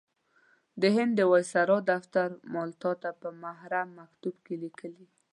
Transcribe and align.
د 0.81 0.83
هند 0.95 1.11
د 1.15 1.21
وایسرا 1.31 1.77
دفتر 1.91 2.27
مالټا 2.53 2.91
ته 3.01 3.09
په 3.21 3.29
محرم 3.41 3.87
مکتوب 3.99 4.35
کې 4.45 4.55
لیکلي. 4.63 5.05